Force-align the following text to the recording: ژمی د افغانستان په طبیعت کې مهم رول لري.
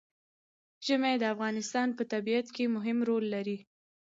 ژمی 0.85 1.15
د 1.19 1.23
افغانستان 1.33 1.87
په 1.97 2.03
طبیعت 2.13 2.47
کې 2.55 2.73
مهم 2.75 2.97
رول 3.09 3.25
لري. 3.35 3.57